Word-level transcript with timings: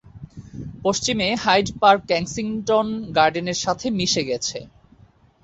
পশ্চিমে 0.83 1.27
Hyde 1.43 1.67
Park 1.81 2.01
Kensington 2.09 2.87
গার্ডেনের 3.15 3.59
সাথে 3.63 3.87
মিশে 3.97 4.23
গেছে। 4.29 4.57